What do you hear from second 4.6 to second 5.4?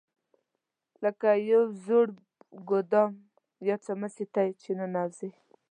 چې ننوځې.